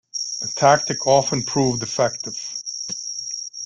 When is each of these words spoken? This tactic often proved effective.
This 0.39 0.55
tactic 0.55 1.05
often 1.05 1.43
proved 1.43 1.83
effective. 1.83 2.35